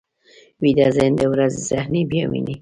[0.61, 2.55] ویده ذهن د ورځې صحنې بیا ویني